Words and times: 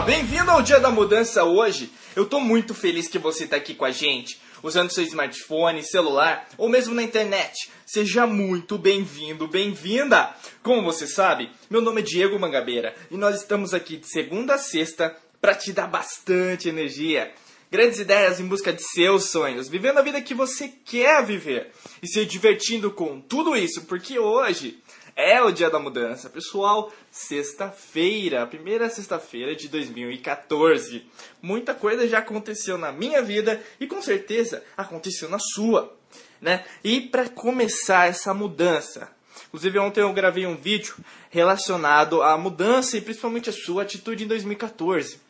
Bem-vindo 0.00 0.50
ao 0.50 0.60
Dia 0.60 0.80
da 0.80 0.90
Mudança 0.90 1.44
hoje. 1.44 1.90
Eu 2.16 2.26
tô 2.26 2.40
muito 2.40 2.74
feliz 2.74 3.06
que 3.06 3.18
você 3.18 3.46
tá 3.46 3.56
aqui 3.56 3.74
com 3.74 3.84
a 3.84 3.92
gente, 3.92 4.40
usando 4.60 4.92
seu 4.92 5.04
smartphone, 5.04 5.84
celular 5.84 6.48
ou 6.58 6.68
mesmo 6.68 6.94
na 6.94 7.02
internet. 7.02 7.70
Seja 7.86 8.26
muito 8.26 8.76
bem-vindo, 8.76 9.46
bem-vinda! 9.46 10.34
Como 10.64 10.82
você 10.82 11.06
sabe, 11.06 11.48
meu 11.70 11.80
nome 11.80 12.00
é 12.00 12.04
Diego 12.04 12.38
Mangabeira 12.38 12.92
e 13.08 13.16
nós 13.16 13.36
estamos 13.36 13.72
aqui 13.72 13.96
de 13.96 14.08
segunda 14.08 14.54
a 14.54 14.58
sexta 14.58 15.16
para 15.40 15.54
te 15.54 15.72
dar 15.72 15.86
bastante 15.86 16.68
energia. 16.68 17.32
Grandes 17.70 17.98
ideias 17.98 18.40
em 18.40 18.46
busca 18.46 18.72
de 18.72 18.82
seus 18.82 19.30
sonhos, 19.30 19.68
vivendo 19.68 19.98
a 19.98 20.02
vida 20.02 20.20
que 20.20 20.34
você 20.34 20.72
quer 20.84 21.24
viver 21.24 21.70
e 22.02 22.08
se 22.08 22.24
divertindo 22.26 22.90
com 22.90 23.20
tudo 23.20 23.56
isso, 23.56 23.82
porque 23.82 24.18
hoje 24.18 24.78
é 25.16 25.40
o 25.42 25.50
dia 25.50 25.70
da 25.70 25.78
mudança. 25.78 26.28
Pessoal, 26.28 26.92
sexta-feira, 27.10 28.46
primeira 28.46 28.88
sexta-feira 28.88 29.54
de 29.54 29.68
2014. 29.68 31.06
Muita 31.40 31.74
coisa 31.74 32.08
já 32.08 32.18
aconteceu 32.18 32.76
na 32.76 32.90
minha 32.90 33.22
vida 33.22 33.62
e 33.78 33.86
com 33.86 34.02
certeza 34.02 34.64
aconteceu 34.76 35.28
na 35.28 35.38
sua, 35.38 35.96
né? 36.40 36.64
E 36.82 37.00
para 37.00 37.28
começar 37.28 38.08
essa 38.08 38.34
mudança, 38.34 39.08
inclusive 39.48 39.78
ontem 39.78 40.00
eu 40.00 40.12
gravei 40.12 40.46
um 40.46 40.56
vídeo 40.56 40.96
relacionado 41.30 42.22
à 42.22 42.36
mudança 42.36 42.96
e 42.96 43.00
principalmente 43.00 43.50
a 43.50 43.52
sua 43.52 43.82
atitude 43.82 44.24
em 44.24 44.28
2014. 44.28 45.20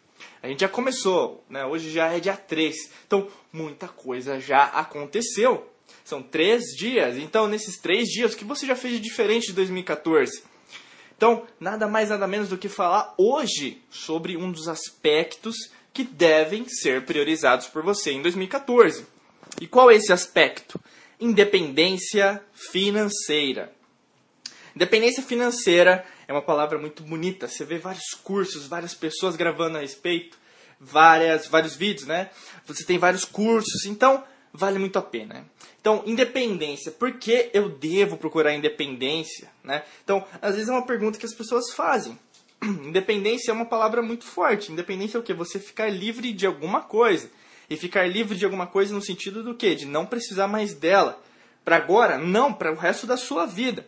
A 0.43 0.49
gente 0.49 0.61
já 0.61 0.69
começou, 0.69 1.45
né? 1.49 1.65
Hoje 1.65 1.91
já 1.91 2.13
é 2.13 2.21
dia 2.21 2.37
3. 2.37 2.91
Então, 3.07 3.29
muita 3.53 3.89
coisa 3.89 4.39
já 4.39 4.65
aconteceu. 4.65 5.74
São 6.05 6.23
três 6.23 6.65
dias. 6.77 7.17
Então, 7.17 7.49
nesses 7.49 7.79
três 7.79 8.09
dias, 8.09 8.35
o 8.35 8.37
que 8.37 8.45
você 8.45 8.67
já 8.67 8.77
fez 8.77 8.95
de 8.95 9.01
diferente 9.01 9.47
de 9.47 9.55
2014? 9.55 10.43
Então, 11.17 11.47
nada 11.59 11.89
mais, 11.89 12.11
nada 12.11 12.27
menos 12.27 12.51
do 12.51 12.59
que 12.59 12.69
falar 12.69 13.15
hoje 13.17 13.83
sobre 13.91 14.37
um 14.37 14.53
dos 14.53 14.69
aspectos 14.69 15.57
que 15.95 16.05
devem 16.05 16.69
ser 16.69 17.07
priorizados 17.07 17.67
por 17.69 17.83
você 17.83 18.13
em 18.13 18.21
2014. 18.21 19.07
E 19.61 19.67
qual 19.67 19.91
é 19.91 19.95
esse 19.95 20.13
aspecto? 20.13 20.79
Independência 21.19 22.45
financeira. 22.53 23.73
Independência 24.77 25.23
financeira 25.23 26.05
é 26.29 26.33
uma 26.33 26.43
palavra 26.43 26.79
muito 26.79 27.03
bonita. 27.03 27.49
Você 27.49 27.65
vê 27.65 27.79
vários 27.79 28.11
cursos, 28.23 28.67
várias 28.67 28.93
pessoas 28.93 29.37
gravando 29.37 29.79
a 29.79 29.81
respeito, 29.81 30.37
várias, 30.81 31.47
vários 31.47 31.77
vídeos, 31.77 32.07
né? 32.07 32.29
Você 32.67 32.85
tem 32.85 32.99
vários 32.99 33.25
cursos. 33.25 33.87
Então, 33.87 34.25
vale 34.55 34.79
muito 34.79 34.97
a 34.99 35.03
pena. 35.03 35.45
Então, 35.81 36.05
independência. 36.07 36.93
Por 36.93 37.13
que 37.19 37.51
eu 37.53 37.69
devo 37.69 38.17
procurar 38.17 38.55
independência? 38.55 39.51
Né? 39.65 39.83
Então, 40.05 40.25
às 40.41 40.55
vezes 40.55 40.71
é 40.71 40.73
uma 40.73 40.87
pergunta 40.87 41.19
que 41.19 41.27
as 41.27 41.35
pessoas 41.35 41.73
fazem. 41.73 42.17
Independência 42.63 43.51
é 43.51 43.55
uma 43.55 43.67
palavra 43.67 44.01
muito 44.01 44.25
forte. 44.25 44.71
Independência 44.71 45.19
é 45.19 45.21
o 45.21 45.25
quê? 45.25 45.35
Você 45.35 45.59
ficar 45.59 45.91
livre 45.91 46.33
de 46.33 46.47
alguma 46.47 46.81
coisa. 46.81 47.29
E 47.69 47.77
ficar 47.77 48.07
livre 48.07 48.37
de 48.37 48.45
alguma 48.45 48.67
coisa 48.67 48.95
no 48.95 49.03
sentido 49.03 49.43
do 49.43 49.55
quê? 49.55 49.75
De 49.75 49.87
não 49.87 50.07
precisar 50.07 50.47
mais 50.47 50.73
dela. 50.73 51.21
Para 51.65 51.77
agora? 51.77 52.17
Não, 52.17 52.53
para 52.53 52.73
o 52.73 52.77
resto 52.77 53.07
da 53.07 53.17
sua 53.17 53.45
vida. 53.45 53.87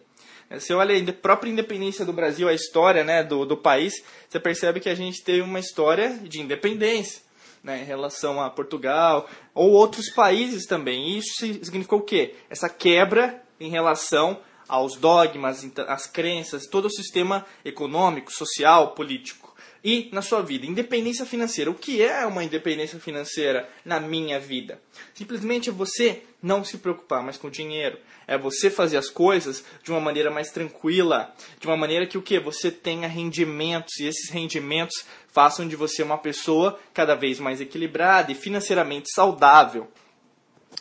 Você 0.50 0.72
olha 0.72 0.96
a 0.96 1.12
própria 1.12 1.50
independência 1.50 2.04
do 2.04 2.12
Brasil, 2.12 2.48
a 2.48 2.54
história 2.54 3.02
né, 3.04 3.22
do, 3.22 3.44
do 3.44 3.56
país, 3.56 3.94
você 4.28 4.38
percebe 4.38 4.78
que 4.78 4.88
a 4.88 4.94
gente 4.94 5.22
teve 5.24 5.40
uma 5.40 5.58
história 5.58 6.20
de 6.22 6.40
independência 6.40 7.25
né, 7.66 7.82
em 7.82 7.84
relação 7.84 8.40
a 8.40 8.48
Portugal 8.48 9.28
ou 9.52 9.72
outros 9.72 10.08
países 10.10 10.66
também. 10.66 11.08
E 11.08 11.18
isso 11.18 11.34
significou 11.64 11.98
o 11.98 12.02
quê? 12.02 12.36
Essa 12.48 12.68
quebra 12.68 13.42
em 13.58 13.68
relação 13.68 14.38
aos 14.68 14.94
dogmas, 14.94 15.68
às 15.88 16.06
crenças, 16.06 16.68
todo 16.68 16.84
o 16.84 16.90
sistema 16.90 17.44
econômico, 17.64 18.32
social, 18.32 18.92
político. 18.92 19.45
E 19.86 20.08
na 20.10 20.20
sua 20.20 20.42
vida, 20.42 20.66
independência 20.66 21.24
financeira. 21.24 21.70
O 21.70 21.74
que 21.74 22.02
é 22.02 22.26
uma 22.26 22.42
independência 22.42 22.98
financeira 22.98 23.68
na 23.84 24.00
minha 24.00 24.40
vida? 24.40 24.80
Simplesmente 25.14 25.68
é 25.68 25.72
você 25.72 26.24
não 26.42 26.64
se 26.64 26.78
preocupar 26.78 27.22
mais 27.22 27.36
com 27.36 27.48
dinheiro. 27.48 27.96
É 28.26 28.36
você 28.36 28.68
fazer 28.68 28.96
as 28.96 29.08
coisas 29.08 29.64
de 29.84 29.92
uma 29.92 30.00
maneira 30.00 30.28
mais 30.28 30.50
tranquila, 30.50 31.32
de 31.60 31.68
uma 31.68 31.76
maneira 31.76 32.04
que 32.04 32.18
o 32.18 32.22
que 32.22 32.40
você 32.40 32.68
tenha 32.68 33.06
rendimentos 33.06 34.00
e 34.00 34.08
esses 34.08 34.28
rendimentos 34.28 35.04
façam 35.28 35.68
de 35.68 35.76
você 35.76 36.02
uma 36.02 36.18
pessoa 36.18 36.76
cada 36.92 37.14
vez 37.14 37.38
mais 37.38 37.60
equilibrada 37.60 38.32
e 38.32 38.34
financeiramente 38.34 39.08
saudável. 39.14 39.86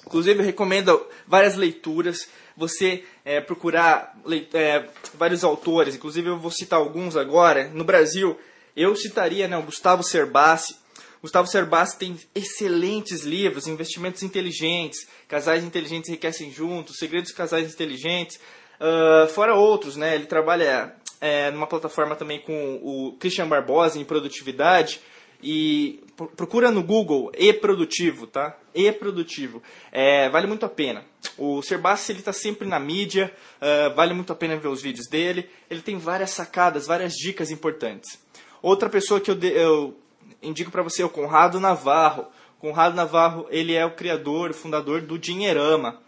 Inclusive, 0.04 0.40
eu 0.40 0.46
recomendo 0.46 1.06
várias 1.28 1.56
leituras. 1.56 2.28
Você 2.58 3.04
é, 3.24 3.40
procurar 3.40 4.18
é, 4.52 4.88
vários 5.14 5.44
autores, 5.44 5.94
inclusive 5.94 6.28
eu 6.28 6.40
vou 6.40 6.50
citar 6.50 6.80
alguns 6.80 7.16
agora. 7.16 7.70
No 7.70 7.84
Brasil, 7.84 8.36
eu 8.76 8.96
citaria 8.96 9.48
né, 9.48 9.58
o 9.58 9.64
Gustavo 9.64 10.04
Cerbasi. 10.04 10.76
Gustavo 11.22 11.48
Cerbasi 11.48 11.98
tem 11.98 12.20
excelentes 12.36 13.24
livros, 13.24 13.68
Investimentos 13.68 14.22
Inteligentes, 14.22 15.08
Casais 15.28 15.64
Inteligentes 15.64 16.10
Enriquecem 16.10 16.52
Juntos, 16.52 16.98
Segredos 17.00 17.30
de 17.30 17.36
Casais 17.36 17.74
Inteligentes, 17.74 18.40
uh, 18.80 19.28
fora 19.30 19.56
outros, 19.56 19.96
né? 19.96 20.14
Ele 20.14 20.28
trabalha 20.28 20.94
é, 21.20 21.50
numa 21.50 21.66
plataforma 21.66 22.16
também 22.16 22.40
com 22.42 22.76
o 22.76 23.18
Christian 23.20 23.48
Barbosa 23.48 23.98
em 24.00 24.06
produtividade. 24.06 25.02
E 25.44 26.04
procura 26.36 26.72
no 26.72 26.82
Google 26.82 27.32
e-produtivo, 27.38 28.26
tá? 28.26 28.58
E-produtivo. 28.74 29.62
É, 29.92 30.30
vale 30.30 30.48
muito 30.48 30.66
a 30.66 30.70
pena. 30.70 31.06
O 31.38 31.62
Serbassi 31.62 32.12
ele 32.12 32.20
está 32.20 32.34
sempre 32.34 32.68
na 32.68 32.80
mídia, 32.80 33.32
uh, 33.62 33.94
vale 33.96 34.14
muito 34.14 34.32
a 34.32 34.36
pena 34.36 34.56
ver 34.58 34.70
os 34.70 34.82
vídeos 34.82 35.08
dele. 35.08 35.50
Ele 35.70 35.82
tem 35.82 35.98
várias 35.98 36.32
sacadas, 36.32 36.88
várias 36.88 37.14
dicas 37.14 37.52
importantes. 37.52 38.25
Outra 38.62 38.90
pessoa 38.90 39.20
que 39.20 39.30
eu, 39.30 39.36
de, 39.36 39.48
eu 39.48 39.98
indico 40.42 40.72
para 40.72 40.84
você 40.84 41.02
é 41.02 41.06
o 41.06 41.10
Conrado 41.10 41.60
Navarro. 41.60 42.28
Conrado 42.60 42.96
Navarro 42.96 43.48
ele 43.50 43.74
é 43.74 43.86
o 43.86 43.92
criador, 43.96 44.54
fundador 44.54 45.02
do 45.02 45.20
Dinheirama. 45.20 46.02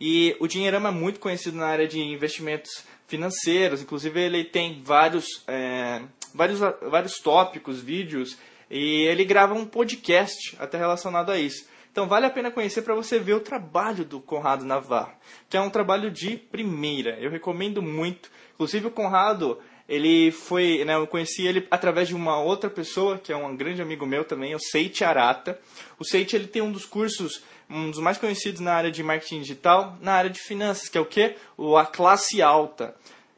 E 0.00 0.36
o 0.40 0.46
Dinheirama 0.46 0.88
é 0.88 0.92
muito 0.92 1.20
conhecido 1.20 1.56
na 1.56 1.66
área 1.66 1.86
de 1.86 2.00
investimentos 2.00 2.84
financeiros. 3.06 3.82
Inclusive, 3.82 4.20
ele 4.20 4.44
tem 4.44 4.82
vários, 4.82 5.44
é, 5.46 6.02
vários, 6.34 6.58
vários 6.58 7.18
tópicos, 7.18 7.80
vídeos, 7.80 8.36
e 8.70 9.02
ele 9.02 9.24
grava 9.24 9.54
um 9.54 9.64
podcast 9.64 10.56
até 10.58 10.78
relacionado 10.78 11.30
a 11.30 11.38
isso. 11.38 11.66
Então, 11.90 12.08
vale 12.08 12.26
a 12.26 12.30
pena 12.30 12.50
conhecer 12.50 12.82
para 12.82 12.94
você 12.94 13.20
ver 13.20 13.34
o 13.34 13.40
trabalho 13.40 14.04
do 14.04 14.20
Conrado 14.20 14.64
Navarro, 14.64 15.12
que 15.48 15.56
é 15.56 15.60
um 15.60 15.70
trabalho 15.70 16.10
de 16.10 16.36
primeira. 16.36 17.16
Eu 17.20 17.30
recomendo 17.30 17.80
muito. 17.80 18.30
Inclusive, 18.54 18.88
o 18.88 18.90
Conrado, 18.90 19.60
ele 19.88 20.30
foi, 20.30 20.84
né, 20.84 20.94
eu 20.94 21.06
conheci 21.06 21.46
ele 21.46 21.66
através 21.70 22.08
de 22.08 22.14
uma 22.14 22.40
outra 22.40 22.70
pessoa, 22.70 23.18
que 23.18 23.32
é 23.32 23.36
um 23.36 23.56
grande 23.56 23.82
amigo 23.82 24.06
meu 24.06 24.24
também, 24.24 24.54
o 24.54 24.60
Seiti 24.60 25.04
Arata. 25.04 25.58
O 25.98 26.04
Seiti, 26.04 26.34
ele 26.34 26.46
tem 26.46 26.62
um 26.62 26.72
dos 26.72 26.86
cursos 26.86 27.42
um 27.68 27.90
dos 27.90 28.00
mais 28.00 28.18
conhecidos 28.18 28.60
na 28.60 28.74
área 28.74 28.90
de 28.90 29.02
marketing 29.02 29.40
digital, 29.40 29.96
na 30.00 30.12
área 30.12 30.30
de 30.30 30.40
finanças, 30.40 30.88
que 30.88 30.98
é 30.98 31.00
o 31.00 31.06
que? 31.06 31.34
O 31.56 31.76
A 31.76 31.86
Classe 31.86 32.42
Alta. 32.42 32.94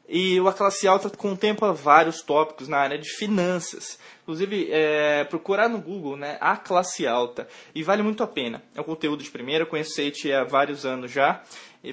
E 0.07 0.39
o 0.39 0.47
A 0.47 0.53
Classe 0.53 0.87
Alta 0.87 1.09
contempla 1.09 1.73
vários 1.73 2.21
tópicos 2.21 2.67
na 2.67 2.77
área 2.77 2.97
de 2.97 3.09
finanças. 3.09 3.99
Inclusive, 4.23 4.69
é, 4.71 5.23
procurar 5.25 5.69
no 5.69 5.79
Google, 5.79 6.15
né? 6.15 6.37
A 6.39 6.55
Classe 6.55 7.05
Alta. 7.07 7.47
E 7.73 7.83
vale 7.83 8.03
muito 8.03 8.23
a 8.23 8.27
pena. 8.27 8.61
É 8.75 8.81
um 8.81 8.85
conteúdo 8.85 9.23
de 9.23 9.31
primeira, 9.31 9.63
eu 9.63 9.67
conheço 9.67 10.01
o 10.01 10.33
há 10.33 10.43
vários 10.43 10.85
anos 10.85 11.11
já. 11.11 11.41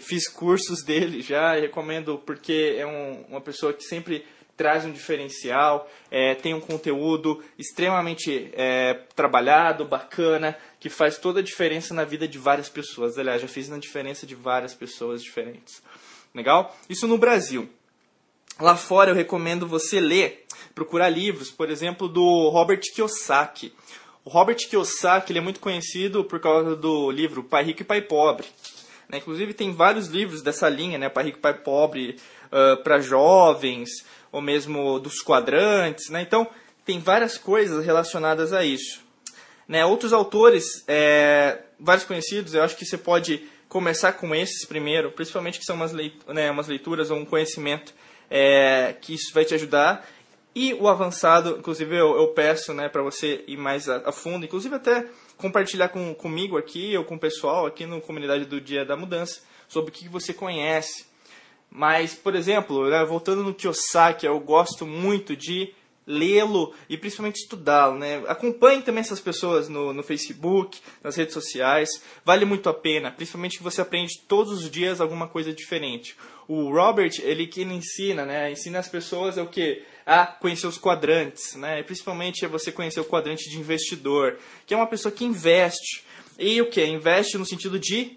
Fiz 0.01 0.29
cursos 0.29 0.83
dele 0.87 1.23
já, 1.23 1.55
recomendo 1.55 2.21
porque 2.25 2.77
é 2.77 2.87
um, 2.87 3.25
uma 3.29 3.41
pessoa 3.41 3.73
que 3.73 3.85
sempre 3.85 4.25
traz 4.57 4.85
um 4.85 4.93
diferencial, 4.93 5.91
é, 6.11 6.35
tem 6.35 6.55
um 6.55 6.61
conteúdo 6.61 7.43
extremamente 7.59 8.51
é, 8.53 8.95
trabalhado, 9.15 9.85
bacana, 9.85 10.57
que 10.79 10.89
faz 10.89 11.19
toda 11.19 11.41
a 11.41 11.43
diferença 11.43 11.93
na 11.93 12.05
vida 12.05 12.29
de 12.29 12.39
várias 12.39 12.69
pessoas. 12.69 13.19
Aliás, 13.19 13.43
já 13.43 13.49
fez 13.49 13.69
na 13.69 13.79
diferença 13.79 14.27
de 14.27 14.35
várias 14.35 14.75
pessoas 14.75 15.23
diferentes. 15.23 15.83
Legal? 16.35 16.77
Isso 16.89 17.07
no 17.07 17.19
Brasil. 17.19 17.69
Lá 18.61 18.77
fora 18.77 19.11
eu 19.11 19.15
recomendo 19.15 19.67
você 19.67 19.99
ler, 19.99 20.45
procurar 20.75 21.09
livros, 21.09 21.51
por 21.51 21.71
exemplo, 21.71 22.09
do 22.09 22.49
Robert 22.51 22.81
Kiyosaki. 22.95 23.73
O 24.25 24.31
Robert 24.31 24.57
Kiyosaki 24.57 25.33
ele 25.33 25.41
é 25.41 25.43
muito 25.43 25.61
conhecido 25.61 26.25
por 26.25 26.39
causa 26.39 26.77
do 26.77 27.11
livro 27.11 27.43
Pai 27.43 27.65
Rico 27.65 27.83
e 27.83 27.85
Pai 27.85 28.01
Pobre. 28.01 28.47
Né? 29.09 29.19
Inclusive 29.19 29.53
tem 29.55 29.73
vários 29.73 30.07
livros 30.07 30.41
dessa 30.41 30.69
linha, 30.69 30.99
né? 30.99 31.09
Pai 31.09 31.25
Rico 31.25 31.39
e 31.39 31.41
Pai 31.41 31.55
Pobre, 31.55 32.17
uh, 32.47 32.83
para 32.83 33.01
jovens, 33.01 33.91
ou 34.35 34.41
mesmo 34.41 34.99
dos 34.99 35.23
quadrantes, 35.23 36.11
né? 36.11 36.21
Então, 36.21 36.49
tem 36.85 36.99
várias 36.99 37.39
coisas 37.39 37.85
relacionadas 37.85 38.53
a 38.53 38.65
isso. 38.65 39.01
Né? 39.67 39.87
Outros 39.87 40.13
autores, 40.13 40.85
é, 40.89 41.61
vários 41.79 42.05
conhecidos, 42.05 42.53
eu 42.53 42.63
acho 42.63 42.77
que 42.77 42.85
você 42.85 42.99
pode 42.99 43.49
começar 43.69 44.13
com 44.13 44.35
esses 44.35 44.67
primeiro, 44.67 45.13
principalmente 45.13 45.59
que 45.59 45.65
são 45.65 45.77
umas, 45.77 45.93
leituras, 45.93 46.35
né, 46.35 46.51
umas 46.51 46.67
leituras 46.67 47.11
ou 47.11 47.17
um 47.19 47.25
conhecimento 47.25 47.95
é, 48.29 48.95
que 49.01 49.15
isso 49.15 49.33
vai 49.33 49.45
te 49.45 49.55
ajudar. 49.55 50.07
E 50.55 50.75
o 50.75 50.89
avançado, 50.89 51.57
inclusive 51.59 51.97
eu, 51.97 52.17
eu 52.17 52.29
peço 52.29 52.75
né, 52.75 52.89
para 52.89 53.03
você 53.03 53.45
ir 53.47 53.57
mais 53.57 53.89
a, 53.89 54.09
a, 54.09 54.13
fundo, 54.13 54.45
inclusive 54.45 54.75
até 54.75 55.07
compartilhar 55.37 55.89
com, 55.89 56.13
comigo 56.13 56.59
aqui 56.59 56.97
ou 56.97 57.05
com 57.05 57.15
o 57.15 57.19
pessoal 57.19 57.67
aqui 57.67 57.87
no 57.87 58.01
Comunidade 58.01 58.45
do 58.45 58.61
Dia 58.61 58.85
da 58.85 58.97
Mudança 58.97 59.43
sobre 59.69 59.91
o 59.91 59.95
que 59.95 60.09
você 60.09 60.35
conhece, 60.35 61.07
mas, 61.77 62.15
por 62.15 62.37
exemplo, 62.37 62.89
né, 62.89 63.05
voltando 63.05 63.43
no 63.43 63.53
Kiyosaki, 63.53 64.25
eu 64.25 64.39
gosto 64.39 64.87
muito 64.87 65.37
de 65.37 65.75
lê-lo 66.07 66.73
e 66.89 66.97
principalmente 66.97 67.43
estudá-lo. 67.43 67.99
Né? 67.99 68.23
Acompanhe 68.29 68.81
também 68.81 69.01
essas 69.01 69.21
pessoas 69.21 69.69
no, 69.69 69.93
no 69.93 70.05
Facebook, 70.05 70.79
nas 71.03 71.17
redes 71.17 71.35
sociais. 71.35 71.89
Vale 72.25 72.45
muito 72.45 72.69
a 72.69 72.75
pena, 72.75 73.11
principalmente 73.11 73.57
que 73.57 73.65
você 73.65 73.81
aprende 73.81 74.21
todos 74.29 74.53
os 74.53 74.71
dias 74.71 75.01
alguma 75.01 75.27
coisa 75.27 75.53
diferente. 75.53 76.17
O 76.47 76.71
Robert, 76.71 77.11
ele 77.21 77.49
que 77.49 77.63
ensina, 77.63 78.25
né? 78.25 78.53
Ensina 78.53 78.79
as 78.79 78.89
pessoas 78.89 79.37
é 79.37 79.43
o 79.43 79.49
que? 79.49 79.83
A 80.07 80.27
conhecer 80.27 80.69
os 80.69 80.79
quadrantes, 80.79 81.57
né? 81.57 81.83
Principalmente 81.83 82.45
é 82.45 82.49
você 82.49 82.71
conhecer 82.71 83.01
o 83.01 83.05
quadrante 83.05 83.51
de 83.51 83.59
investidor, 83.59 84.39
que 84.65 84.75
é 84.75 84.77
uma 84.77 84.87
pessoa 84.87 85.11
que 85.11 85.25
investe. 85.25 86.05
E 86.39 86.61
o 86.61 86.71
que? 86.71 86.85
Investe 86.85 87.37
no 87.37 87.45
sentido 87.45 87.81
de 87.81 88.17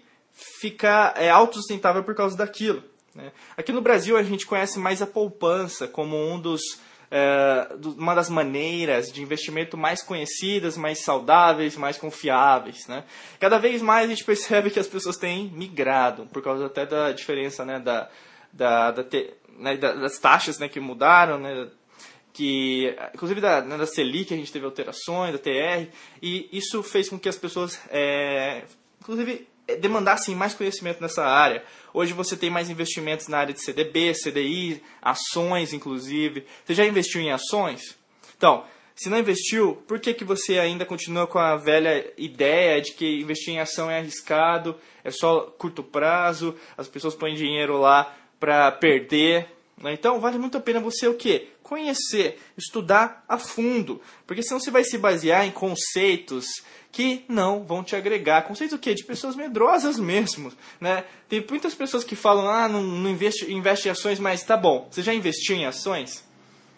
ficar 0.60 1.14
é, 1.16 1.28
autossustentável 1.28 2.04
por 2.04 2.14
causa 2.14 2.36
daquilo. 2.36 2.84
Né? 3.18 3.32
Aqui 3.56 3.72
no 3.72 3.82
Brasil 3.82 4.16
a 4.16 4.22
gente 4.22 4.46
conhece 4.46 4.78
mais 4.78 5.02
a 5.02 5.06
poupança 5.06 5.88
como 5.88 6.16
um 6.16 6.40
dos 6.40 6.62
é, 7.10 7.68
uma 7.96 8.14
das 8.14 8.30
maneiras 8.30 9.10
de 9.10 9.22
investimento 9.22 9.76
mais 9.76 10.02
conhecidas, 10.02 10.76
mais 10.76 11.00
saudáveis, 11.00 11.76
mais 11.76 11.98
confiáveis. 11.98 12.86
Né? 12.86 13.02
Cada 13.40 13.58
vez 13.58 13.82
mais 13.82 14.06
a 14.06 14.08
gente 14.08 14.24
percebe 14.24 14.70
que 14.70 14.78
as 14.78 14.86
pessoas 14.86 15.16
têm 15.16 15.50
migrado, 15.50 16.26
por 16.26 16.42
causa 16.42 16.66
até 16.66 16.86
da 16.86 17.10
diferença 17.10 17.64
né, 17.64 17.80
da, 17.80 18.08
da, 18.52 18.90
da 18.92 19.02
te, 19.02 19.34
né, 19.58 19.76
das 19.76 20.18
taxas 20.18 20.58
né, 20.60 20.68
que 20.68 20.78
mudaram, 20.78 21.38
né, 21.38 21.68
que 22.32 22.94
inclusive 23.12 23.40
da, 23.40 23.62
né, 23.62 23.76
da 23.76 23.86
Selic 23.86 24.32
a 24.32 24.36
gente 24.36 24.52
teve 24.52 24.64
alterações, 24.64 25.32
da 25.32 25.38
TR, 25.38 25.88
e 26.22 26.48
isso 26.52 26.84
fez 26.84 27.08
com 27.08 27.18
que 27.18 27.28
as 27.28 27.36
pessoas, 27.36 27.80
é, 27.90 28.62
inclusive, 29.00 29.48
demandassem 29.76 30.34
mais 30.34 30.54
conhecimento 30.54 31.00
nessa 31.00 31.24
área. 31.24 31.62
Hoje 31.92 32.12
você 32.12 32.36
tem 32.36 32.50
mais 32.50 32.70
investimentos 32.70 33.28
na 33.28 33.38
área 33.38 33.54
de 33.54 33.62
CDB, 33.62 34.12
CDI, 34.14 34.82
ações, 35.02 35.72
inclusive. 35.72 36.46
Você 36.64 36.74
já 36.74 36.86
investiu 36.86 37.20
em 37.20 37.30
ações? 37.30 37.96
Então, 38.36 38.64
se 38.94 39.08
não 39.08 39.18
investiu, 39.18 39.76
por 39.86 40.00
que, 40.00 40.14
que 40.14 40.24
você 40.24 40.58
ainda 40.58 40.84
continua 40.84 41.26
com 41.26 41.38
a 41.38 41.56
velha 41.56 42.12
ideia 42.16 42.80
de 42.80 42.92
que 42.92 43.20
investir 43.20 43.54
em 43.54 43.60
ação 43.60 43.90
é 43.90 43.98
arriscado, 43.98 44.76
é 45.04 45.10
só 45.10 45.42
curto 45.42 45.82
prazo, 45.82 46.56
as 46.76 46.88
pessoas 46.88 47.14
põem 47.14 47.34
dinheiro 47.34 47.78
lá 47.78 48.12
para 48.40 48.72
perder? 48.72 49.48
Né? 49.76 49.92
Então, 49.92 50.20
vale 50.20 50.38
muito 50.38 50.58
a 50.58 50.60
pena 50.60 50.80
você 50.80 51.06
o 51.06 51.14
quê? 51.14 51.48
Conhecer, 51.62 52.40
estudar 52.56 53.24
a 53.28 53.38
fundo, 53.38 54.00
porque 54.26 54.42
senão 54.42 54.58
você 54.58 54.70
vai 54.70 54.82
se 54.82 54.98
basear 54.98 55.46
em 55.46 55.50
conceitos 55.50 56.46
que 56.98 57.24
não 57.28 57.62
vão 57.62 57.84
te 57.84 57.94
agregar. 57.94 58.42
Conceito 58.42 58.74
o 58.74 58.78
quê? 58.78 58.92
De 58.92 59.04
pessoas 59.04 59.36
medrosas 59.36 60.00
mesmo. 60.00 60.52
Né? 60.80 61.04
Tem 61.28 61.46
muitas 61.48 61.72
pessoas 61.72 62.02
que 62.02 62.16
falam, 62.16 62.48
ah, 62.50 62.68
não, 62.68 62.82
não 62.82 63.08
investe, 63.08 63.48
investe 63.52 63.86
em 63.86 63.92
ações, 63.92 64.18
mas 64.18 64.42
tá 64.42 64.56
bom. 64.56 64.88
Você 64.90 65.00
já 65.00 65.14
investiu 65.14 65.54
em 65.54 65.64
ações? 65.64 66.24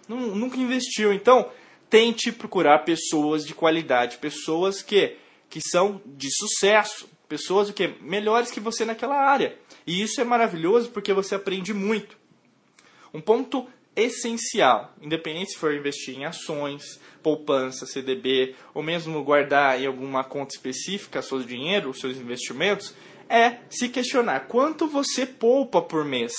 Nunca 0.06 0.58
investiu. 0.58 1.10
Então, 1.10 1.48
tente 1.88 2.30
procurar 2.32 2.80
pessoas 2.80 3.46
de 3.46 3.54
qualidade, 3.54 4.18
pessoas 4.18 4.82
que, 4.82 5.16
que 5.48 5.58
são 5.58 6.02
de 6.04 6.28
sucesso, 6.30 7.08
pessoas 7.26 7.70
o 7.70 7.72
que 7.72 7.94
melhores 8.02 8.50
que 8.50 8.60
você 8.60 8.84
naquela 8.84 9.16
área. 9.16 9.56
E 9.86 10.02
isso 10.02 10.20
é 10.20 10.24
maravilhoso 10.24 10.90
porque 10.90 11.14
você 11.14 11.34
aprende 11.34 11.72
muito. 11.72 12.18
Um 13.14 13.22
ponto 13.22 13.66
essencial, 13.94 14.94
independente 15.00 15.52
se 15.52 15.58
for 15.58 15.74
investir 15.74 16.16
em 16.16 16.24
ações, 16.24 17.00
poupança, 17.22 17.86
CDB, 17.86 18.54
ou 18.72 18.82
mesmo 18.82 19.22
guardar 19.22 19.80
em 19.80 19.86
alguma 19.86 20.24
conta 20.24 20.54
específica 20.54 21.22
seu 21.22 21.42
dinheiro, 21.42 21.92
seus 21.92 22.16
investimentos, 22.16 22.94
é 23.28 23.58
se 23.68 23.88
questionar 23.88 24.46
quanto 24.48 24.86
você 24.86 25.26
poupa 25.26 25.82
por 25.82 26.04
mês. 26.04 26.32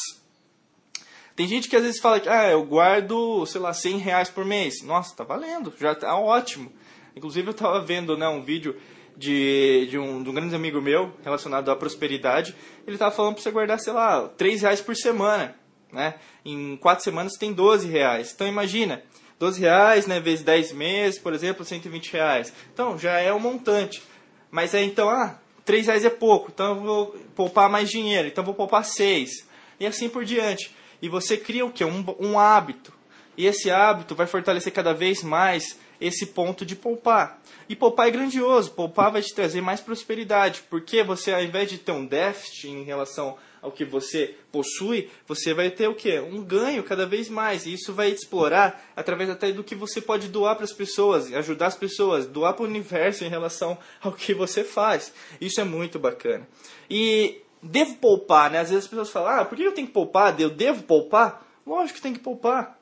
Tem 1.36 1.48
gente 1.48 1.70
que 1.70 1.76
às 1.76 1.84
vezes 1.84 2.02
fala 2.02 2.20
que 2.20 2.28
ah, 2.28 2.52
eu 2.52 2.64
guardo, 2.64 3.46
sei 3.46 3.62
lá, 3.62 3.74
100 3.74 3.98
reais 3.98 4.30
por 4.30 4.46
mês. 4.46 4.84
Nossa, 4.84 5.16
tá 5.16 5.24
valendo, 5.24 5.74
já 5.80 5.96
tá 5.96 6.16
ótimo. 6.16 6.72
Inclusive 7.16 7.48
eu 7.48 7.52
estava 7.52 7.82
vendo 7.82 8.18
né, 8.18 8.28
um 8.28 8.42
vídeo 8.42 8.76
de, 9.16 9.88
de, 9.90 9.98
um, 9.98 10.22
de 10.22 10.30
um 10.30 10.34
grande 10.34 10.56
amigo 10.56 10.82
meu 10.82 11.14
relacionado 11.24 11.72
à 11.72 11.76
prosperidade. 11.76 12.56
Ele 12.86 12.96
estava 12.96 13.16
falando 13.16 13.36
para 13.36 13.44
você 13.44 13.52
guardar, 13.52 13.80
sei 13.80 13.94
lá, 13.94 14.28
3 14.38 14.62
reais 14.62 14.82
por 14.82 14.96
semana. 14.96 15.56
Né? 15.92 16.16
Em 16.46 16.78
4 16.78 17.04
semanas 17.04 17.34
tem 17.34 17.54
12 17.54 17.88
reais. 17.88 18.32
Então 18.34 18.48
imagina, 18.48 19.04
12 19.42 19.60
reais, 19.60 20.06
né, 20.06 20.20
vezes 20.20 20.46
10 20.46 20.72
meses, 20.74 21.20
por 21.20 21.34
exemplo, 21.34 21.66
120 21.66 22.14
reais. 22.14 22.54
Então, 22.72 22.96
já 22.98 23.20
é 23.20 23.34
um 23.34 23.40
montante. 23.40 24.04
Mas 24.52 24.76
aí, 24.76 24.86
então, 24.86 25.10
ah, 25.10 25.40
3 25.66 25.88
reais 25.88 26.06
é 26.06 26.12
pouco, 26.12 26.52
então 26.54 26.76
eu 26.76 26.82
vou 26.82 27.08
poupar 27.36 27.68
mais 27.68 27.90
dinheiro, 27.90 28.28
então 28.28 28.44
eu 28.44 28.46
vou 28.46 28.54
poupar 28.54 28.86
6. 28.86 29.48
E 29.80 29.86
assim 29.88 30.08
por 30.08 30.24
diante. 30.24 30.76
E 31.02 31.10
você 31.10 31.36
cria 31.36 31.66
o 31.66 31.72
quê? 31.72 31.84
Um, 31.84 32.06
um 32.20 32.38
hábito. 32.38 32.94
E 33.36 33.48
esse 33.48 33.72
hábito 33.72 34.14
vai 34.14 34.28
fortalecer 34.28 34.72
cada 34.72 34.94
vez 34.94 35.24
mais 35.24 35.80
esse 36.00 36.28
ponto 36.28 36.64
de 36.64 36.76
poupar. 36.76 37.42
E 37.68 37.76
poupar 37.76 38.08
é 38.08 38.12
grandioso. 38.12 38.72
Poupar 38.72 39.12
vai 39.12 39.24
te 39.24 39.34
trazer 39.34 39.62
mais 39.62 39.80
prosperidade. 39.80 40.62
Porque 40.70 41.02
você, 41.02 41.34
ao 41.34 41.42
invés 41.42 41.68
de 41.68 41.80
ter 41.80 41.92
um 41.92 42.06
déficit 42.06 42.68
em 42.68 42.84
relação 42.84 43.38
ao 43.62 43.72
que 43.72 43.86
você 43.86 44.36
possui, 44.52 45.10
você 45.28 45.54
vai 45.54 45.70
ter 45.70 45.88
o 45.88 45.96
quê? 45.96 46.20
Um 46.20 46.44
ganho 46.44 46.84
cada 46.84 47.06
vez 47.06 47.30
mais. 47.30 47.66
E 47.66 47.74
isso 47.74 47.94
vai 47.94 48.10
explorar 48.10 48.84
através 48.96 49.30
até 49.30 49.52
do 49.52 49.64
que 49.64 49.76
você 49.76 50.02
pode 50.02 50.28
doar 50.28 50.56
para 50.56 50.66
as 50.66 50.74
pessoas, 50.74 51.32
ajudar 51.32 51.68
as 51.68 51.76
pessoas, 51.76 52.26
doar 52.26 52.54
para 52.54 52.64
o 52.64 52.68
universo 52.68 53.24
em 53.24 53.30
relação 53.30 53.78
ao 54.02 54.12
que 54.12 54.34
você 54.34 54.64
faz. 54.64 55.14
Isso 55.40 55.62
é 55.62 55.64
muito 55.64 56.00
bacana. 56.00 56.48
E 56.90 57.42
devo 57.62 57.96
poupar, 57.96 58.50
né? 58.50 58.60
Às 58.60 58.70
vezes 58.70 58.86
as 58.86 58.90
pessoas 58.90 59.10
falam, 59.10 59.42
ah, 59.42 59.46
por 59.46 59.56
que 59.56 59.64
eu 59.64 59.74
tenho 59.74 59.88
que 59.88 59.94
poupar? 59.94 60.40
Eu 60.40 60.50
devo 60.50 60.84
poupar? 60.84 61.46
Lógico 61.66 61.98
que 61.98 62.04
tem 62.04 62.14
que 62.14 62.20
poupar 62.20 62.81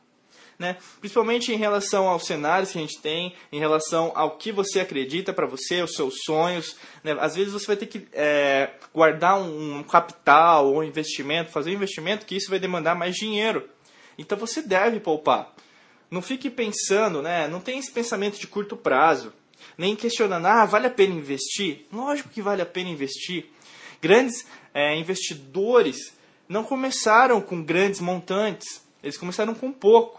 né? 0.60 0.76
Principalmente 1.00 1.54
em 1.54 1.56
relação 1.56 2.10
aos 2.10 2.26
cenários 2.26 2.72
que 2.72 2.78
a 2.78 2.82
gente 2.82 3.00
tem, 3.02 3.34
em 3.50 3.60
relação 3.60 4.12
ao 4.14 4.38
que 4.38 4.52
você 4.52 4.82
acredita 4.82 5.32
para 5.32 5.48
você, 5.48 5.82
os 5.82 5.94
seus 5.94 6.16
sonhos. 6.26 6.76
Né? 7.02 7.16
Às 7.20 7.36
vezes 7.36 7.54
você 7.54 7.66
vai 7.66 7.78
ter 7.78 7.86
que 7.86 8.06
é, 8.12 8.72
guardar 8.94 9.40
um, 9.40 9.78
um 9.78 9.84
capital 9.84 10.68
ou 10.68 10.80
um 10.80 10.84
investimento, 10.84 11.50
fazer 11.50 11.72
um 11.72 11.76
investimento 11.76 12.26
que 12.26 12.36
isso 12.36 12.50
vai 12.50 12.60
demandar 12.60 12.94
mais 12.94 13.16
dinheiro. 13.16 13.70
Então 14.18 14.38
você 14.38 14.62
deve 14.62 15.00
poupar. 15.00 15.56
Não 16.12 16.22
fique 16.22 16.50
pensando, 16.50 17.22
né? 17.22 17.48
Não 17.48 17.62
tem 17.62 17.80
esse 17.80 17.92
pensamento 17.92 18.38
de 18.38 18.48
curto 18.48 18.76
prazo. 18.76 19.32
Nem 19.78 19.96
questionando, 19.96 20.46
ah, 20.46 20.66
vale 20.66 20.88
a 20.88 20.92
pena 20.92 21.14
investir? 21.14 21.86
Lógico 21.92 22.30
que 22.30 22.42
vale 22.42 22.62
a 22.62 22.66
pena 22.66 22.90
investir. 22.90 23.46
Grandes 24.02 24.46
é, 24.74 24.98
investidores 24.98 26.14
não 26.50 26.64
começaram 26.64 27.40
com 27.42 27.64
grandes 27.64 28.02
montantes, 28.02 28.82
eles 29.04 29.18
começaram 29.18 29.54
com 29.54 29.72
pouco. 29.72 30.19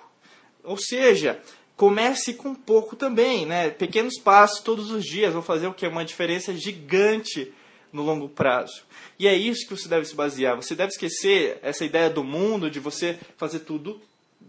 Ou 0.64 0.76
seja, 0.76 1.40
comece 1.76 2.34
com 2.34 2.54
pouco 2.54 2.94
também, 2.94 3.46
né? 3.46 3.70
Pequenos 3.70 4.18
passos 4.18 4.60
todos 4.60 4.90
os 4.90 5.04
dias 5.04 5.32
vão 5.32 5.42
fazer 5.42 5.66
o 5.66 5.74
que? 5.74 5.86
Uma 5.86 6.04
diferença 6.04 6.54
gigante 6.54 7.52
no 7.92 8.02
longo 8.02 8.28
prazo. 8.28 8.84
E 9.18 9.26
é 9.26 9.34
isso 9.34 9.66
que 9.66 9.76
você 9.76 9.88
deve 9.88 10.04
se 10.06 10.14
basear. 10.14 10.56
Você 10.56 10.74
deve 10.74 10.92
esquecer 10.92 11.58
essa 11.62 11.84
ideia 11.84 12.08
do 12.08 12.22
mundo 12.22 12.70
de 12.70 12.78
você 12.78 13.18
fazer 13.36 13.60
tudo 13.60 14.00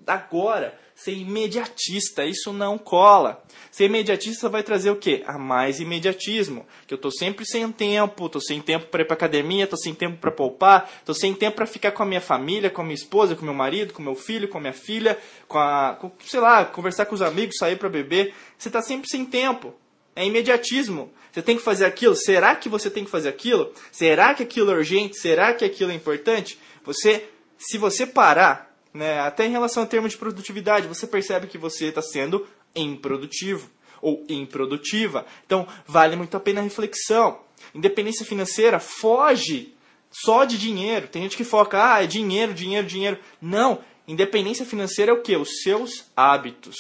agora, 0.06 0.80
ser 1.04 1.14
imediatista, 1.14 2.24
isso 2.26 2.54
não 2.54 2.78
cola. 2.78 3.44
Ser 3.72 3.86
imediatista 3.86 4.48
vai 4.48 4.62
trazer 4.62 4.92
o 4.92 4.96
quê? 4.96 5.24
A 5.26 5.38
mais 5.38 5.80
imediatismo. 5.80 6.66
Que 6.86 6.94
eu 6.94 6.98
estou 6.98 7.12
sempre 7.12 7.44
sem 7.44 7.72
tempo, 7.72 8.28
estou 8.28 8.42
sem 8.42 8.62
tempo 8.62 8.86
para 8.86 9.02
ir 9.02 9.06
para 9.06 9.16
academia, 9.16 9.64
estou 9.64 9.80
sem 9.80 9.96
tempo 9.96 10.18
para 10.18 10.30
poupar, 10.30 10.92
estou 11.00 11.16
sem 11.16 11.34
tempo 11.34 11.56
para 11.56 11.66
ficar 11.66 11.92
com 11.92 12.04
a 12.04 12.06
minha 12.06 12.22
família, 12.22 12.70
com 12.70 12.82
a 12.82 12.84
minha 12.84 12.96
esposa, 12.96 13.36
com 13.36 13.44
meu 13.44 13.54
marido, 13.54 13.94
com 13.94 14.04
meu 14.04 14.14
filho, 14.14 14.48
com 14.48 14.60
a 14.60 14.62
minha 14.62 14.74
filha, 14.74 15.18
com 15.48 15.58
a, 15.58 15.98
com, 16.00 16.12
sei 16.24 16.40
lá, 16.40 16.66
conversar 16.66 17.06
com 17.08 17.16
os 17.16 17.22
amigos, 17.22 17.58
sair 17.58 17.78
para 17.78 17.90
beber. 17.90 18.36
Você 18.56 18.70
está 18.70 18.82
sempre 18.82 19.10
sem 19.10 19.26
tempo. 19.26 19.74
É 20.16 20.24
imediatismo. 20.24 21.12
Você 21.32 21.42
tem 21.42 21.58
que 21.58 21.64
fazer 21.64 21.86
aquilo. 21.86 22.16
Será 22.16 22.56
que 22.56 22.70
você 22.70 22.92
tem 22.92 23.04
que 23.04 23.10
fazer 23.10 23.30
aquilo? 23.30 23.74
Será 23.92 24.36
que 24.36 24.44
aquilo 24.44 24.70
é 24.70 24.76
urgente? 24.76 25.18
Será 25.18 25.52
que 25.54 25.66
aquilo 25.66 25.92
é 25.92 25.96
importante? 25.96 26.60
Você, 26.84 27.28
se 27.58 27.80
você 27.80 28.06
parar 28.06 28.71
né? 28.94 29.20
Até 29.20 29.46
em 29.46 29.52
relação 29.52 29.84
ao 29.84 29.90
termo 29.90 30.10
de 30.10 30.18
produtividade, 30.18 30.88
você 30.88 31.08
percebe 31.08 31.48
que 31.48 31.58
você 31.58 31.88
está 31.88 32.02
sendo 32.02 32.46
improdutivo 32.76 33.70
ou 34.02 34.26
improdutiva. 34.28 35.26
Então, 35.46 35.68
vale 35.86 36.16
muito 36.16 36.36
a 36.36 36.40
pena 36.40 36.60
a 36.60 36.64
reflexão. 36.64 37.40
Independência 37.74 38.26
financeira 38.26 38.80
foge 38.80 39.74
só 40.10 40.44
de 40.44 40.58
dinheiro. 40.58 41.08
Tem 41.08 41.22
gente 41.22 41.38
que 41.38 41.44
foca, 41.44 41.94
ah, 41.94 42.04
é 42.04 42.08
dinheiro, 42.08 42.54
dinheiro, 42.54 42.88
dinheiro. 42.88 43.20
Não, 43.42 43.80
independência 44.08 44.66
financeira 44.66 45.12
é 45.12 45.14
o 45.14 45.22
que? 45.22 45.36
Os 45.36 45.62
seus 45.62 46.06
hábitos. 46.16 46.76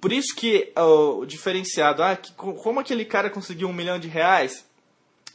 Por 0.00 0.12
isso 0.12 0.34
que 0.34 0.72
o 0.76 1.24
diferenciado, 1.24 2.02
ah, 2.02 2.16
que, 2.16 2.32
como 2.32 2.80
aquele 2.80 3.04
cara 3.04 3.30
conseguiu 3.30 3.68
um 3.68 3.72
milhão 3.72 3.98
de 3.98 4.08
reais 4.08 4.66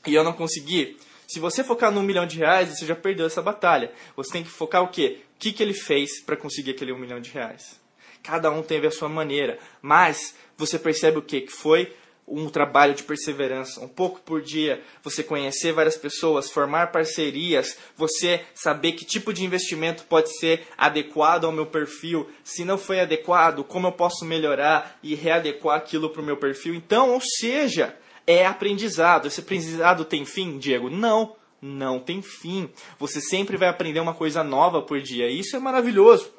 e 0.06 0.13
eu 0.13 0.24
não 0.24 0.34
consegui? 0.34 0.98
Se 1.27 1.39
você 1.39 1.63
focar 1.63 1.92
num 1.92 2.03
milhão 2.03 2.25
de 2.25 2.38
reais, 2.38 2.70
você 2.70 2.86
já 2.86 2.96
perdeu 2.96 3.25
essa 3.25 3.42
batalha. 3.42 3.92
Você 4.15 4.32
tem 4.32 4.44
que 4.44 4.50
focar 4.50 4.84
o 4.84 4.88
quê? 4.88 5.20
O 5.36 5.39
que, 5.39 5.51
que 5.51 5.63
ele 5.63 5.74
fez 5.74 6.22
para 6.22 6.38
conseguir 6.38 6.72
aquele 6.72 6.92
um 6.92 6.98
milhão 6.98 7.20
de 7.20 7.32
reais? 7.32 7.80
Cada 8.22 8.50
um 8.50 8.63
teve 8.63 8.88
a 8.88 8.92
sua 8.92 9.10
maneira, 9.10 9.60
mas 9.82 10.34
você 10.58 10.80
percebe 10.80 11.18
o 11.18 11.22
quê? 11.22 11.42
Que 11.42 11.51
foi 11.51 11.94
um 12.27 12.48
trabalho 12.50 12.94
de 12.94 13.03
perseverança, 13.03 13.82
um 13.82 13.88
pouco 13.88 14.22
por 14.22 14.42
dia, 14.42 14.82
você 15.03 15.24
conhecer 15.24 15.74
várias 15.74 15.98
pessoas, 15.98 16.50
formar 16.50 16.92
parcerias, 16.92 17.77
você 17.98 18.42
saber 18.53 18.94
que 18.94 19.03
tipo 19.03 19.34
de 19.34 19.44
investimento 19.44 20.06
pode 20.06 20.36
ser 20.38 20.65
adequado 20.77 21.46
ao 21.46 21.51
meu 21.51 21.65
perfil, 21.65 22.30
se 22.44 22.63
não 22.63 22.77
foi 22.77 23.01
adequado, 23.01 23.63
como 23.63 23.88
eu 23.88 23.92
posso 23.92 24.24
melhorar 24.24 24.98
e 25.03 25.15
readequar 25.15 25.77
aquilo 25.77 26.10
para 26.10 26.22
o 26.22 26.25
meu 26.25 26.38
perfil. 26.38 26.74
Então, 26.74 27.12
ou 27.12 27.22
seja, 27.22 27.96
é 28.25 28.46
aprendizado. 28.46 29.27
Esse 29.27 29.39
aprendizado 29.39 30.06
tem 30.06 30.25
fim, 30.25 30.58
Diego? 30.58 30.89
Não, 30.89 31.36
não 31.62 32.00
tem 32.00 32.22
fim. 32.22 32.70
Você 33.00 33.22
sempre 33.22 33.58
vai 33.58 33.70
aprender 33.70 34.00
uma 34.00 34.13
coisa 34.13 34.44
nova 34.44 34.82
por 34.82 35.01
dia. 35.01 35.30
Isso 35.30 35.56
é 35.56 35.60
maravilhoso. 35.60 36.32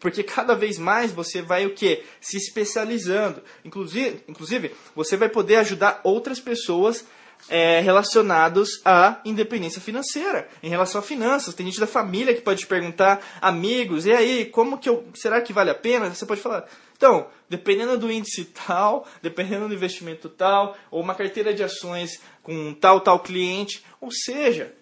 Porque 0.00 0.22
cada 0.22 0.54
vez 0.54 0.78
mais 0.78 1.12
você 1.12 1.42
vai 1.42 1.66
o 1.66 1.74
quê? 1.74 2.04
Se 2.20 2.36
especializando. 2.36 3.42
Inclusive, 3.64 4.22
inclusive 4.28 4.74
você 4.94 5.16
vai 5.16 5.28
poder 5.28 5.56
ajudar 5.56 6.00
outras 6.04 6.40
pessoas 6.40 7.04
é, 7.48 7.80
relacionados 7.80 8.80
à 8.84 9.20
independência 9.24 9.80
financeira, 9.80 10.48
em 10.62 10.68
relação 10.68 11.00
a 11.00 11.04
finanças. 11.04 11.54
Tem 11.54 11.66
gente 11.66 11.80
da 11.80 11.86
família 11.86 12.34
que 12.34 12.40
pode 12.40 12.60
te 12.60 12.66
perguntar, 12.66 13.20
amigos, 13.40 14.06
e 14.06 14.12
aí, 14.12 14.44
como 14.46 14.78
que 14.78 14.88
eu. 14.88 15.06
Será 15.14 15.40
que 15.40 15.52
vale 15.52 15.70
a 15.70 15.74
pena? 15.74 16.12
Você 16.12 16.26
pode 16.26 16.40
falar. 16.40 16.68
Então, 16.98 17.28
dependendo 17.48 17.96
do 17.96 18.10
índice 18.10 18.44
tal, 18.44 19.06
dependendo 19.22 19.68
do 19.68 19.74
investimento 19.74 20.28
tal, 20.28 20.76
ou 20.90 21.00
uma 21.00 21.14
carteira 21.14 21.54
de 21.54 21.62
ações 21.62 22.20
com 22.42 22.74
tal, 22.74 23.00
tal 23.00 23.20
cliente, 23.20 23.84
ou 24.00 24.10
seja, 24.10 24.74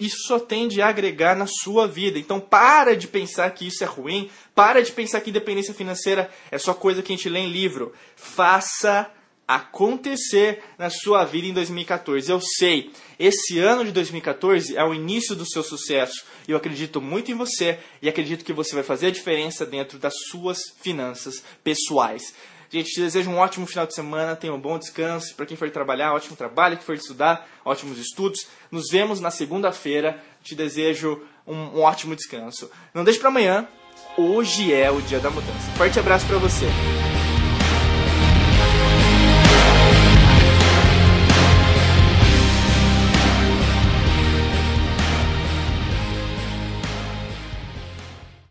isso 0.00 0.16
só 0.26 0.40
tende 0.40 0.82
a 0.82 0.88
agregar 0.88 1.36
na 1.36 1.46
sua 1.46 1.86
vida. 1.86 2.18
Então 2.18 2.40
para 2.40 2.96
de 2.96 3.06
pensar 3.06 3.48
que 3.52 3.68
isso 3.68 3.84
é 3.84 3.86
ruim, 3.86 4.28
para 4.52 4.82
de 4.82 4.90
pensar 4.90 5.20
que 5.20 5.30
independência 5.30 5.72
financeira 5.72 6.28
é 6.50 6.58
só 6.58 6.74
coisa 6.74 7.02
que 7.02 7.12
a 7.12 7.16
gente 7.16 7.28
lê 7.28 7.38
em 7.38 7.52
livro. 7.52 7.94
Faça 8.16 9.08
acontecer 9.54 10.62
na 10.78 10.88
sua 10.88 11.24
vida 11.24 11.48
em 11.48 11.52
2014. 11.52 12.30
Eu 12.30 12.40
sei, 12.40 12.92
esse 13.18 13.58
ano 13.58 13.84
de 13.84 13.90
2014 13.90 14.76
é 14.76 14.84
o 14.84 14.94
início 14.94 15.34
do 15.34 15.44
seu 15.44 15.64
sucesso. 15.64 16.24
Eu 16.46 16.56
acredito 16.56 17.00
muito 17.00 17.32
em 17.32 17.34
você 17.34 17.80
e 18.00 18.08
acredito 18.08 18.44
que 18.44 18.52
você 18.52 18.76
vai 18.76 18.84
fazer 18.84 19.08
a 19.08 19.10
diferença 19.10 19.66
dentro 19.66 19.98
das 19.98 20.14
suas 20.30 20.60
finanças 20.80 21.42
pessoais. 21.64 22.32
Gente, 22.70 22.92
te 22.92 23.00
desejo 23.00 23.28
um 23.28 23.38
ótimo 23.38 23.66
final 23.66 23.84
de 23.84 23.94
semana, 23.94 24.36
tenha 24.36 24.54
um 24.54 24.60
bom 24.60 24.78
descanso. 24.78 25.34
Para 25.34 25.46
quem 25.46 25.56
for 25.56 25.68
trabalhar, 25.70 26.12
ótimo 26.12 26.36
trabalho. 26.36 26.76
Quem 26.76 26.86
for 26.86 26.94
estudar, 26.94 27.48
ótimos 27.64 27.98
estudos. 27.98 28.46
Nos 28.70 28.88
vemos 28.88 29.20
na 29.20 29.32
segunda-feira. 29.32 30.22
Te 30.44 30.54
desejo 30.54 31.20
um, 31.44 31.56
um 31.56 31.80
ótimo 31.80 32.14
descanso. 32.14 32.70
Não 32.94 33.02
deixe 33.02 33.18
para 33.18 33.28
amanhã. 33.28 33.66
Hoje 34.16 34.72
é 34.72 34.88
o 34.92 35.02
dia 35.02 35.18
da 35.18 35.30
mudança. 35.30 35.72
Forte 35.76 35.98
abraço 35.98 36.26
para 36.26 36.38
você. 36.38 36.66